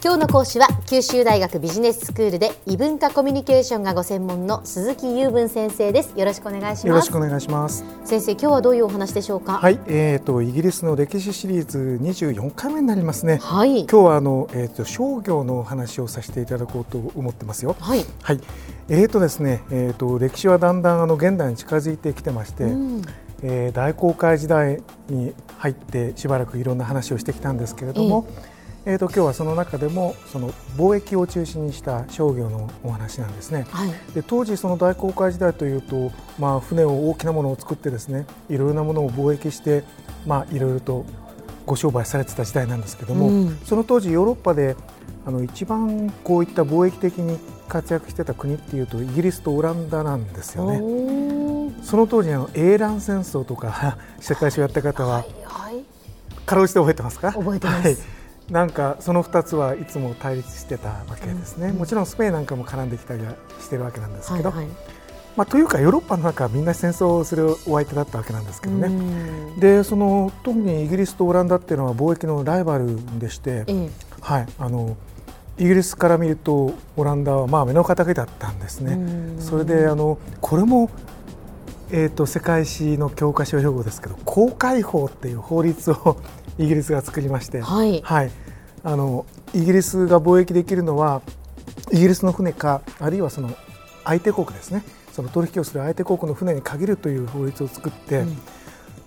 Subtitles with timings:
[0.00, 6.16] 今日の講師は九州大学ビジネススクールで異文化コミュニケーションがご専門の鈴木雄文先生です。
[6.16, 6.86] よろしくお願いします。
[6.86, 7.84] よろしくお願いします。
[8.04, 9.54] 先生今日はどういうお話でしょうか？
[9.54, 13.38] はいえーとイギリスの歴史シリーズ24回目になりますね。
[13.42, 13.80] はい。
[13.80, 17.74] 今日はあのえーと商業のお話をさせていただこうと思ってますよ。
[17.80, 18.04] はい。
[18.22, 18.40] はい。
[18.88, 23.02] えーとですねえーと歴史はだんだんあの現代に近づいてきてまして、うん。
[23.42, 28.57] えー大航海時代に入ってしばらくいろんな話をしてきたんですけれども、えー
[28.98, 33.66] と今日はその中でもその貿易を中心にした商業のお話なんですね。
[33.70, 33.90] はい。
[34.14, 39.84] で当時その大航海時代というと、まあ、船を大きなものを作ってですねいろいろなものを貿易して、
[40.26, 41.04] まあ、いろいろと
[41.66, 43.58] ご商売されてた時代なんですけども、うん。
[43.66, 44.74] その当時ヨーロッパで
[45.26, 47.38] あの一番こういった貿易的に
[47.68, 50.78] 活躍してた国っていうとイギリスとオランダなんですよね。
[51.82, 55.84] その当時あのエーラン戦争とか世界史をやった方ははいはい。
[56.46, 57.32] かろうじて覚えてますか？
[57.32, 57.86] 覚えてます。
[57.86, 57.96] はい
[58.50, 64.98] なんかその2つはいつも対立してたわけですね、もちろんスペインなんかも絡んできたりはしてるわけなんですけど、はいはい
[65.38, 69.60] まあ、というかヨーロッパの中はみんな戦争をするお相手だったわけなんですけどね、うん。
[69.60, 73.90] でその特にイギリスとオランダっていうのは貿易のライバルでして、ええ。
[74.20, 74.96] はい、あの
[75.56, 78.94] イギリスから見るとオランダはまあ目の敵だったんですね。
[78.94, 78.96] う
[79.38, 79.40] ん。
[79.40, 80.90] それであのこれも、
[81.90, 86.16] えー、と世界史の教科書用語ですけど公開法っていう法律を
[86.58, 87.60] イギリスが作りまして、
[88.02, 88.30] はい。
[88.84, 91.22] あのイギリスが貿易できるのは
[91.90, 93.50] イギリスの船かあるいはその
[94.04, 94.84] 相手国ですね。
[95.12, 98.38] その取引をする相手国の船に限るという法律を作って、うん。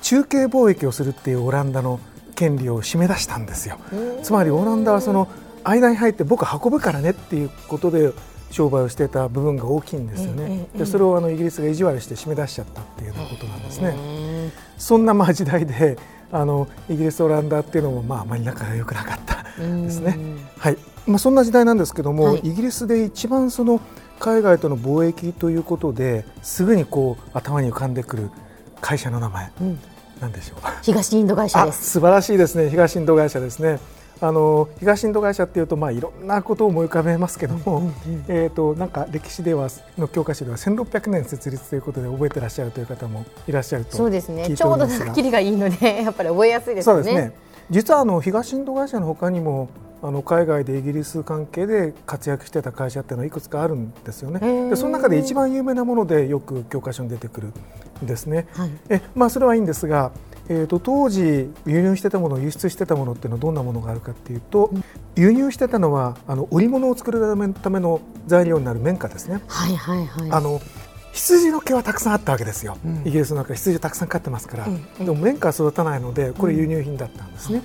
[0.00, 2.00] 中継貿易をするっていうオランダの
[2.34, 3.78] 権利を締め出したんですよ。
[4.22, 5.28] つまりオランダはその
[5.64, 8.12] 間に入って僕運ぶからねっていうことで
[8.50, 10.66] 商売をしていた部分が大きいんですよね。
[10.74, 13.88] えでそれをあのイギリスが意地悪して締め出しちゃったっていうようなことなんですね。
[13.88, 13.92] う
[14.48, 15.98] んそんなまあ時代で
[16.30, 20.18] あのイギリスとオランダっていうのもまああまり仲が良くなかったですね。
[20.58, 20.78] はい。
[21.06, 23.80] まあそんな時代なんですけども、はいイギリスで一番その
[24.18, 28.30] 海外との貿易ということですぐにこう頭に浮かんでくる
[28.80, 29.78] 会社の名前うん
[30.20, 30.58] なんでしょう。
[30.82, 33.78] 東インド会社あです素晴らしいですね東インド会社ですね
[34.20, 37.92] あの東インド会社っていうとまあいろんなことを思い浮かべますけども、
[38.28, 44.54] えっ、となんか歴史ではの教科書では1600年設立ということで覚えてらっしゃるという方もいらっしゃるとそうですね。
[44.56, 45.04] ちょうどすが。
[45.04, 47.02] なんかキリがいいので やっぱり覚えやすいですよね。
[47.04, 47.32] そうですね。
[47.70, 49.68] 実はあの東インド会社の他にも
[50.02, 54.70] あの海外でイギリス関係で活躍してた会社っていうのはいくつかあるんですよね。
[54.70, 57.52] でその中で一番有名なものでよく教科書に出てくる
[58.02, 58.46] んですね。
[58.52, 58.70] はい。
[58.88, 60.12] えまあそれはいいんですが、
[60.48, 64.70] えー、と当時輸入してたもの輸出してたものっていうのはどんなものがあるかっていうと、
[65.16, 67.20] 輸入してたのはあの織物を作る
[67.62, 69.42] ための材料になる綿花ですね。
[69.46, 70.30] はいはいはい。
[70.30, 70.60] あの
[71.12, 73.02] 羊の毛はたくさんあったわけですよ、うん。
[73.04, 77.62] イギリスの中で羊をたくさん飼ってますから、ええでも綿花は育たないのでこれ輸入品だったんですね、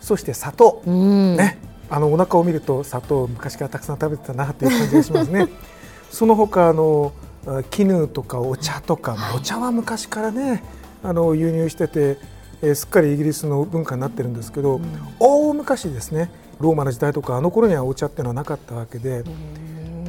[0.00, 1.36] そして砂糖、うん。
[1.36, 1.58] ね。
[1.88, 5.48] あのお腹を見ると砂糖を昔からたくさん食べてたなという感じがしますね。
[6.10, 7.12] その他あの
[7.46, 10.62] あ絹とかお茶とか、まあお茶は昔からね
[11.06, 12.18] あの輸入してて、
[12.62, 14.80] えーすっかりイギリスの文化になってるんですけど、
[15.20, 19.24] 大昔ですねローマの時代とかあの頃にはお茶っていうのはなかったわけで、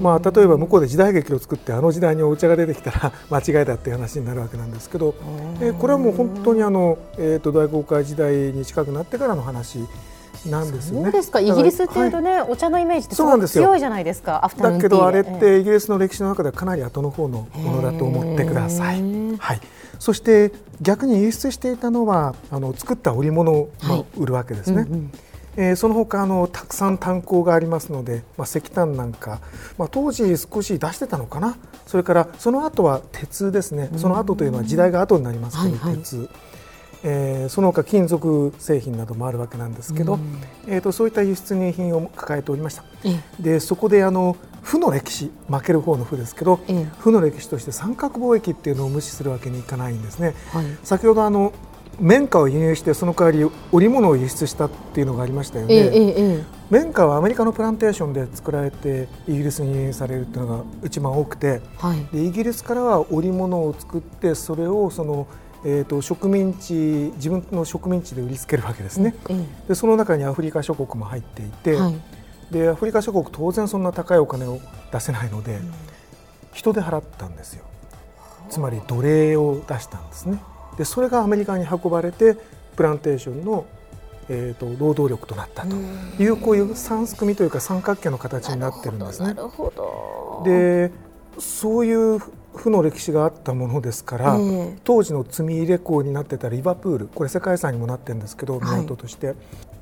[0.02, 5.16] まあ、例えば向こうで時代劇を作ってあの時代にお茶が出てきたら 間違いだっていう話になるわけなんですけど、
[5.60, 9.80] えーこれはもう本当にあの、えー、と大航海時代に近くなってからの話
[10.46, 11.04] なんですよね。
[11.04, 11.40] そうですか。
[11.40, 14.92] イギリスっていうとね、お茶のイメージってすご強いじゃないですかアフタヌーンティー。
[14.92, 19.02] でだけどあれっえてイギリスの歴史の中ではかなり後の方のものだと思ってください。
[19.38, 19.62] はい、
[20.00, 23.70] そして逆に輸出していたのはあの作った織物を
[24.16, 24.86] 売るわけですね。
[24.88, 25.12] うんうん。
[25.58, 29.40] えーその他あのたくさん炭鉱がありますので、まあ、石炭なんか、
[29.80, 31.58] まあ、当時少し出してたのかな。
[31.88, 33.90] それからその後は鉄ですね。
[33.98, 35.98] その後というのは時代が後になりますけど、はいはい。
[35.98, 36.30] 鉄、
[37.04, 40.42] えーその他金属製品などもあるわけなんですけど、うん。
[40.68, 42.84] えー、とそういった輸出入品を抱えておりました。
[43.04, 43.44] ええ。
[43.44, 44.36] でそこであの
[44.68, 50.34] 負の歴史負ける方の負ですけど、ええ負の歴史として三角貿易っていうのを無視するわけにいかないんですね。
[50.52, 51.54] はい先ほどあの
[52.02, 55.74] 綿花を輸入してその代わり織物を輸出したっていうのがありましたよね。
[55.74, 65.28] え綿花はアメリカのプランテーションで作られてイギリスに輸入されるっていうのが一番多くてえはいでイギリスからは織物を作ってそれをその、
[65.64, 66.74] えー、と植民地
[67.16, 69.16] 自分の植民地で売りつけるわけですね。
[69.30, 72.17] えでその中にアフリカ諸国も入っていて、えはい
[72.52, 74.60] でアフリカ諸国当然そんな高いお金を
[74.92, 75.60] 出せないので、
[76.54, 77.66] 人で払ったんですよ。
[78.50, 80.40] つまり奴隷を出したんですね。
[80.78, 82.38] でそれがアメリカに運ばれて
[82.76, 83.66] プランテーションの、
[84.30, 85.76] えー、と労働力となったと。
[85.76, 89.34] いうこういう三すくみというか三角形の形になってるんですね。
[89.34, 90.44] なるほど。
[90.46, 90.92] で
[91.40, 92.20] そういう
[92.56, 99.36] 負の歴史があったものですから、えー、当時の積み入れ港になってたリバプールこれ世界遺産にもなってるんですけど港として、はい、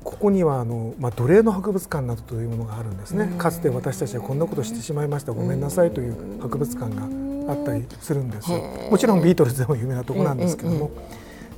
[0.06, 5.32] ここにはあの、まあ、奴隷の博物館などというものがあるんですね、かつて私たちはこんなことしてしまいました。
[5.32, 5.90] ごめんなさい。
[5.90, 8.52] という博物館があったりするんです。
[8.52, 10.90] よもちろんビートルズでも有名なところなんですけども。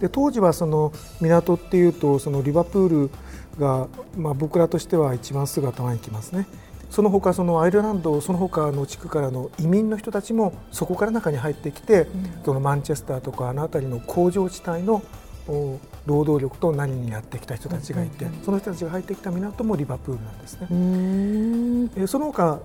[0.00, 3.10] で当時はその港っていうとそのリバプール
[3.60, 6.46] が、まあ、僕らとしては一番すぐ頭にきますね。
[6.88, 15.02] その他そのアイルランドその他の地区からの移民の人たちもそこから中に入ってきて、うん、そのマンチェスターとかあの辺りの工場地帯の
[16.06, 22.02] 労働力と何にやってきた人たちがいて、その人たちが入ってきた港もリバプールなんですね。
[22.02, 22.60] えその他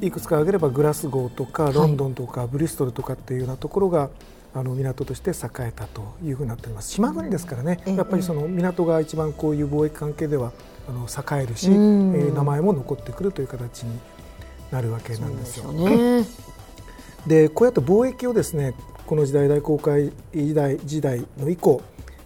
[0.00, 4.10] いくつか挙げればグラスゴーとかロンドンとかブリストルとかっていうようなところが、
[4.56, 6.90] あの港として栄えたというふうになっております。
[6.90, 10.52] 島国ですからね、やっぱりその港が一番こういう貿易関係では
[10.88, 13.98] あの栄えるし、えー、名前も残ってくるという形に
[14.70, 15.72] なるわけなんですよ。
[15.72, 16.24] ね、
[17.26, 18.74] でこうやって貿易をですね
[19.06, 21.82] この時代大航海時代時代の以降、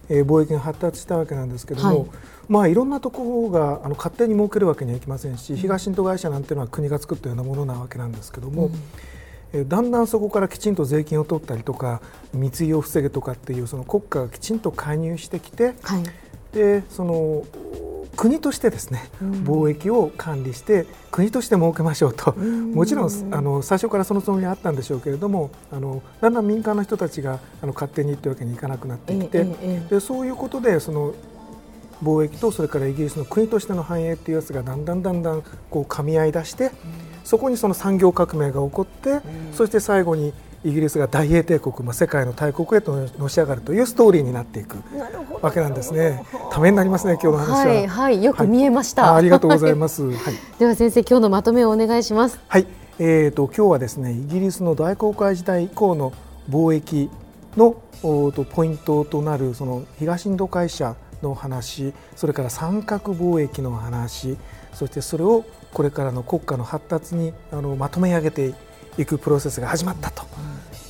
[0.09, 2.07] えー、貿易が発達したわけなんですけども、はい、
[2.47, 8.71] まあいろんなところがあの勝手に儲けるわけにはいきませんし、東印度会社なんていうのは国が作ったようなものなわけなんですけども。
[9.53, 12.01] うん、だんだんそこからきちんと税金を取ったりとか
[12.33, 16.03] 密輸を防げとかっていうその国家がきちんと介入してきて、はい、
[16.53, 17.43] でその
[18.19, 29.45] 国としてですね、貿易を管理して国として設けましょうと、もちろんあの最初からそのつもりはあったんでしょうけれどもあのだんだん民間の人たちがあの勝手にというわけにいかなくなってきて、
[29.89, 31.13] でそういうことでその
[32.03, 36.71] 貿易とそれからイギリスの国としての繁栄というやつがだんだんだんだんこう噛み合い出して、
[37.23, 39.21] そこにその産業革命が起こって、
[39.53, 40.33] そして最後に
[40.63, 44.77] イギリスが大英帝国、まあ、世界の大国へとのし上がるというストーリーになっていく
[45.41, 46.23] わけなんですね。
[46.51, 47.57] ためになりますね、今日の話は。
[47.59, 49.15] はい、はい、よく見えました、はい、あ。
[49.15, 50.03] ありがとうございます。
[50.11, 50.15] はい、
[50.59, 52.39] では先生、今日のまとめをお願いします。
[52.47, 52.67] はい、
[52.99, 56.11] えっ、ー、と今日はですね、イギリスの大航海時代以降の
[56.49, 57.09] 貿易
[57.55, 64.37] のおとポイントとなるその東インド会社の話、それから三角貿易の話、
[64.73, 68.53] そしてそれをこれからの国家の発達にあのまとめ上げて
[68.97, 70.23] いくプロセスが始まったと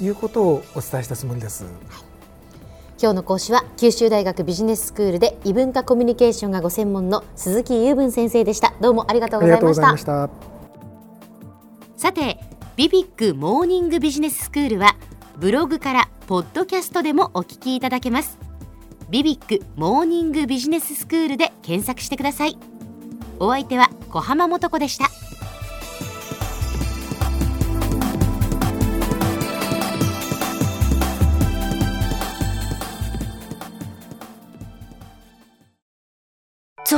[0.01, 1.65] いうことをお伝えしたつもりです。
[3.01, 8.73] 今日の講師は九州大学ビジネススクールで異文化コミュニケーションがご専門の鈴木雄文先生でした。
[8.81, 10.29] どうもありがとうございました。
[11.95, 12.39] さて
[12.75, 14.95] ビビックモーニングビジネススクールは
[15.37, 18.37] ブログからポッドキャストでもお聞きいただけます。
[19.09, 22.57] ビビックモーニングビジネススクールで検索してください。
[23.39, 25.05] お相手は小浜もとこでした